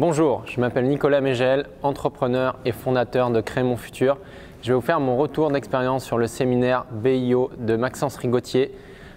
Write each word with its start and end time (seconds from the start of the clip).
Bonjour, 0.00 0.44
je 0.46 0.60
m'appelle 0.60 0.86
Nicolas 0.86 1.20
Mégel, 1.20 1.66
entrepreneur 1.82 2.54
et 2.64 2.70
fondateur 2.70 3.32
de 3.32 3.40
Créer 3.40 3.64
mon 3.64 3.76
futur. 3.76 4.16
Je 4.62 4.68
vais 4.68 4.74
vous 4.74 4.80
faire 4.80 5.00
mon 5.00 5.16
retour 5.16 5.50
d'expérience 5.50 6.04
sur 6.04 6.18
le 6.18 6.28
séminaire 6.28 6.84
BIO 6.92 7.50
de 7.58 7.74
Maxence 7.74 8.14
Rigotier. 8.14 8.72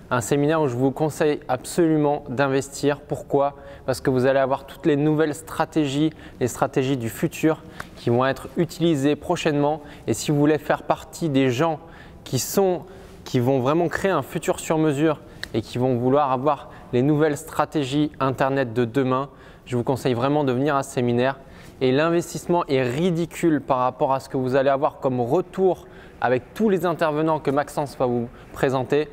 Un 0.09 0.21
séminaire 0.21 0.59
où 0.59 0.67
je 0.67 0.75
vous 0.75 0.89
conseille 0.89 1.39
absolument 1.47 2.23
d'investir. 2.29 2.99
Pourquoi? 2.99 3.57
Parce 3.85 4.01
que 4.01 4.09
vous 4.09 4.25
allez 4.25 4.39
avoir 4.39 4.65
toutes 4.65 4.87
les 4.87 4.95
nouvelles 4.95 5.35
stratégies, 5.35 6.09
les 6.39 6.47
stratégies 6.47 6.97
du 6.97 7.09
futur 7.09 7.61
qui 7.95 8.09
vont 8.09 8.25
être 8.25 8.49
utilisées 8.57 9.15
prochainement. 9.15 9.83
Et 10.07 10.15
si 10.15 10.31
vous 10.31 10.39
voulez 10.39 10.57
faire 10.57 10.81
partie 10.81 11.29
des 11.29 11.51
gens 11.51 11.79
qui, 12.23 12.39
sont, 12.39 12.85
qui 13.23 13.39
vont 13.39 13.59
vraiment 13.59 13.87
créer 13.87 14.09
un 14.09 14.23
futur 14.23 14.59
sur 14.59 14.79
mesure 14.79 15.19
et 15.53 15.61
qui 15.61 15.77
vont 15.77 15.95
vouloir 15.95 16.31
avoir 16.31 16.71
les 16.91 17.03
nouvelles 17.03 17.37
stratégies 17.37 18.11
Internet 18.19 18.73
de 18.73 18.83
demain, 18.83 19.29
je 19.71 19.77
vous 19.77 19.83
conseille 19.85 20.13
vraiment 20.13 20.43
de 20.43 20.51
venir 20.51 20.75
à 20.75 20.83
ce 20.83 20.91
séminaire. 20.91 21.39
Et 21.79 21.93
l'investissement 21.93 22.65
est 22.67 22.81
ridicule 22.81 23.61
par 23.61 23.77
rapport 23.77 24.11
à 24.11 24.19
ce 24.19 24.27
que 24.27 24.35
vous 24.35 24.57
allez 24.57 24.69
avoir 24.69 24.99
comme 24.99 25.21
retour 25.21 25.87
avec 26.19 26.53
tous 26.53 26.67
les 26.67 26.85
intervenants 26.85 27.39
que 27.39 27.51
Maxence 27.51 27.97
va 27.97 28.05
vous 28.05 28.27
présenter. 28.51 29.07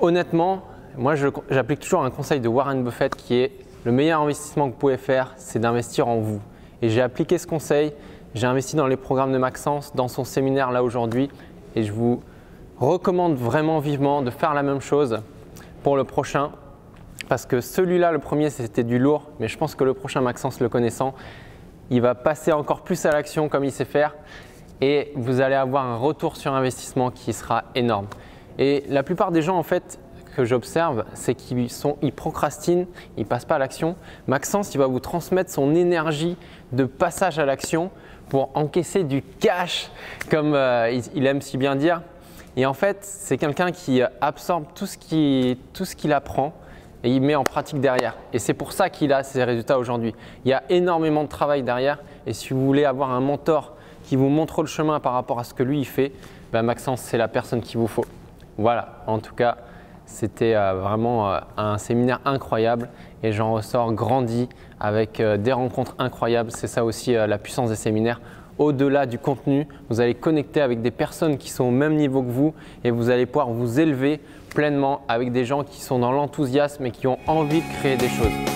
Honnêtement, 0.00 0.64
moi 0.98 1.14
j'applique 1.14 1.80
toujours 1.80 2.04
un 2.04 2.10
conseil 2.10 2.40
de 2.40 2.48
Warren 2.48 2.84
Buffett 2.84 3.14
qui 3.14 3.36
est 3.36 3.52
le 3.86 3.92
meilleur 3.92 4.20
investissement 4.20 4.66
que 4.66 4.72
vous 4.74 4.78
pouvez 4.78 4.98
faire, 4.98 5.32
c'est 5.38 5.60
d'investir 5.60 6.08
en 6.08 6.18
vous. 6.18 6.42
Et 6.82 6.90
j'ai 6.90 7.00
appliqué 7.00 7.38
ce 7.38 7.46
conseil, 7.46 7.94
j'ai 8.34 8.46
investi 8.46 8.76
dans 8.76 8.86
les 8.86 8.98
programmes 8.98 9.32
de 9.32 9.38
Maxence, 9.38 9.94
dans 9.94 10.08
son 10.08 10.24
séminaire 10.24 10.72
là 10.72 10.84
aujourd'hui, 10.84 11.30
et 11.74 11.84
je 11.84 11.92
vous 11.92 12.22
recommande 12.78 13.36
vraiment 13.36 13.78
vivement 13.78 14.20
de 14.20 14.28
faire 14.28 14.52
la 14.52 14.62
même 14.62 14.82
chose 14.82 15.20
pour 15.82 15.96
le 15.96 16.04
prochain. 16.04 16.50
Parce 17.28 17.46
que 17.46 17.60
celui-là, 17.60 18.12
le 18.12 18.18
premier, 18.18 18.50
c'était 18.50 18.84
du 18.84 18.98
lourd, 18.98 19.30
mais 19.40 19.48
je 19.48 19.56
pense 19.56 19.74
que 19.74 19.84
le 19.84 19.94
prochain, 19.94 20.20
Maxence 20.20 20.60
le 20.60 20.68
connaissant, 20.68 21.14
il 21.90 22.00
va 22.00 22.14
passer 22.14 22.52
encore 22.52 22.82
plus 22.82 23.04
à 23.06 23.12
l'action 23.12 23.48
comme 23.48 23.64
il 23.64 23.72
sait 23.72 23.84
faire 23.84 24.14
et 24.80 25.12
vous 25.14 25.40
allez 25.40 25.54
avoir 25.54 25.84
un 25.84 25.96
retour 25.96 26.36
sur 26.36 26.52
investissement 26.54 27.10
qui 27.10 27.32
sera 27.32 27.64
énorme. 27.74 28.06
Et 28.58 28.84
la 28.88 29.02
plupart 29.02 29.32
des 29.32 29.42
gens, 29.42 29.56
en 29.56 29.62
fait, 29.62 29.98
que 30.36 30.44
j'observe, 30.44 31.04
c'est 31.14 31.34
qu'ils 31.34 31.70
sont, 31.70 31.96
ils 32.02 32.12
procrastinent, 32.12 32.86
ils 33.16 33.24
passent 33.24 33.44
pas 33.44 33.54
à 33.54 33.58
l'action. 33.58 33.96
Maxence, 34.26 34.74
il 34.74 34.78
va 34.78 34.86
vous 34.86 35.00
transmettre 35.00 35.50
son 35.50 35.74
énergie 35.74 36.36
de 36.72 36.84
passage 36.84 37.38
à 37.38 37.44
l'action 37.44 37.90
pour 38.28 38.50
encaisser 38.54 39.04
du 39.04 39.22
cash, 39.22 39.90
comme 40.30 40.54
euh, 40.54 41.00
il 41.14 41.26
aime 41.26 41.40
si 41.40 41.56
bien 41.56 41.76
dire. 41.76 42.02
Et 42.56 42.66
en 42.66 42.74
fait, 42.74 42.98
c'est 43.02 43.36
quelqu'un 43.36 43.70
qui 43.70 44.02
absorbe 44.20 44.64
tout 44.74 44.86
ce 44.86 44.96
qu'il 45.96 46.12
apprend 46.12 46.52
et 47.04 47.10
il 47.10 47.20
met 47.20 47.36
en 47.36 47.44
pratique 47.44 47.80
derrière. 47.80 48.16
Et 48.32 48.38
c'est 48.38 48.54
pour 48.54 48.72
ça 48.72 48.90
qu'il 48.90 49.12
a 49.12 49.22
ces 49.22 49.44
résultats 49.44 49.78
aujourd'hui. 49.78 50.14
Il 50.44 50.48
y 50.48 50.54
a 50.54 50.64
énormément 50.70 51.22
de 51.22 51.28
travail 51.28 51.62
derrière 51.62 51.98
et 52.26 52.32
si 52.32 52.52
vous 52.52 52.64
voulez 52.64 52.84
avoir 52.84 53.12
un 53.12 53.20
mentor 53.20 53.74
qui 54.02 54.16
vous 54.16 54.28
montre 54.28 54.62
le 54.62 54.68
chemin 54.68 54.98
par 55.00 55.12
rapport 55.12 55.38
à 55.38 55.44
ce 55.44 55.54
que 55.54 55.62
lui 55.62 55.78
il 55.78 55.84
fait, 55.84 56.12
ben 56.52 56.62
Maxence 56.62 57.00
c'est 57.00 57.18
la 57.18 57.28
personne 57.28 57.60
qu'il 57.60 57.78
vous 57.78 57.86
faut. 57.86 58.04
Voilà, 58.56 59.02
en 59.06 59.18
tout 59.18 59.34
cas 59.34 59.58
c'était 60.06 60.54
euh, 60.54 60.74
vraiment 60.74 61.32
euh, 61.32 61.40
un 61.56 61.78
séminaire 61.78 62.20
incroyable 62.24 62.88
et 63.22 63.32
j'en 63.32 63.52
ressors 63.52 63.92
grandi 63.92 64.48
avec 64.80 65.20
euh, 65.20 65.36
des 65.36 65.52
rencontres 65.52 65.94
incroyables. 65.98 66.50
C'est 66.50 66.66
ça 66.66 66.84
aussi 66.84 67.14
la 67.14 67.38
puissance 67.38 67.70
des 67.70 67.76
séminaires. 67.76 68.20
Au-delà 68.58 69.06
du 69.06 69.18
contenu, 69.18 69.66
vous 69.90 70.00
allez 70.00 70.14
connecter 70.14 70.60
avec 70.60 70.80
des 70.80 70.90
personnes 70.90 71.38
qui 71.38 71.50
sont 71.50 71.64
au 71.64 71.70
même 71.70 71.96
niveau 71.96 72.22
que 72.22 72.30
vous 72.30 72.54
et 72.84 72.90
vous 72.90 73.10
allez 73.10 73.26
pouvoir 73.26 73.48
vous 73.48 73.80
élever 73.80 74.20
pleinement 74.54 75.02
avec 75.08 75.32
des 75.32 75.44
gens 75.44 75.64
qui 75.64 75.80
sont 75.80 75.98
dans 75.98 76.12
l'enthousiasme 76.12 76.86
et 76.86 76.90
qui 76.90 77.06
ont 77.06 77.18
envie 77.26 77.60
de 77.60 77.78
créer 77.80 77.96
des 77.96 78.08
choses. 78.08 78.53